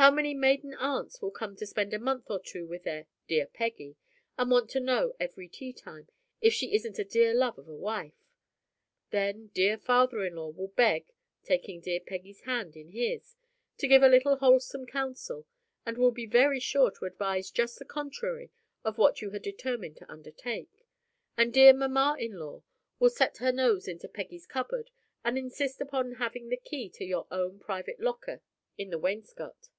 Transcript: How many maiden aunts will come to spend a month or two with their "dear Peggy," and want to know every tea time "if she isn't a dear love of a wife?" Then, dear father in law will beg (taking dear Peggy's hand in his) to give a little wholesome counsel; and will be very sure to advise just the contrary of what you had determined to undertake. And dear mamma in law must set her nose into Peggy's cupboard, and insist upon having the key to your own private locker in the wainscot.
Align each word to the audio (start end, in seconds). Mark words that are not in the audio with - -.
How 0.00 0.12
many 0.12 0.32
maiden 0.32 0.74
aunts 0.74 1.20
will 1.20 1.32
come 1.32 1.56
to 1.56 1.66
spend 1.66 1.92
a 1.92 1.98
month 1.98 2.30
or 2.30 2.38
two 2.40 2.68
with 2.68 2.84
their 2.84 3.08
"dear 3.26 3.46
Peggy," 3.48 3.96
and 4.38 4.48
want 4.48 4.70
to 4.70 4.80
know 4.80 5.16
every 5.18 5.48
tea 5.48 5.72
time 5.72 6.08
"if 6.40 6.54
she 6.54 6.72
isn't 6.72 7.00
a 7.00 7.04
dear 7.04 7.34
love 7.34 7.58
of 7.58 7.66
a 7.66 7.74
wife?" 7.74 8.14
Then, 9.10 9.48
dear 9.54 9.76
father 9.76 10.24
in 10.24 10.36
law 10.36 10.50
will 10.50 10.68
beg 10.68 11.06
(taking 11.42 11.80
dear 11.80 11.98
Peggy's 11.98 12.42
hand 12.42 12.76
in 12.76 12.90
his) 12.90 13.34
to 13.78 13.88
give 13.88 14.04
a 14.04 14.08
little 14.08 14.36
wholesome 14.36 14.86
counsel; 14.86 15.46
and 15.84 15.98
will 15.98 16.12
be 16.12 16.26
very 16.26 16.60
sure 16.60 16.92
to 16.92 17.04
advise 17.04 17.50
just 17.50 17.80
the 17.80 17.84
contrary 17.84 18.52
of 18.84 18.98
what 18.98 19.20
you 19.20 19.30
had 19.32 19.42
determined 19.42 19.96
to 19.96 20.10
undertake. 20.10 20.86
And 21.36 21.52
dear 21.52 21.72
mamma 21.74 22.16
in 22.20 22.36
law 22.38 22.62
must 23.00 23.16
set 23.16 23.38
her 23.38 23.50
nose 23.50 23.88
into 23.88 24.06
Peggy's 24.08 24.46
cupboard, 24.46 24.90
and 25.24 25.36
insist 25.36 25.80
upon 25.80 26.12
having 26.12 26.50
the 26.50 26.56
key 26.56 26.88
to 26.90 27.04
your 27.04 27.26
own 27.32 27.58
private 27.58 27.98
locker 27.98 28.42
in 28.78 28.90
the 28.90 28.98
wainscot. 28.98 29.70